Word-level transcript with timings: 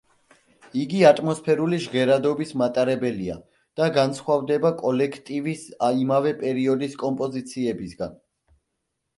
იგი 0.83 1.01
ატმოსფერული 1.09 1.77
ჟღერადობის 1.83 2.53
მატარებელია 2.61 3.37
და 3.81 3.89
განსხვავდება 3.99 4.73
კოლექტივის 4.81 5.69
იმავე 6.01 6.33
პერიოდის 6.43 7.01
კომპოზიციებისგან. 7.05 8.19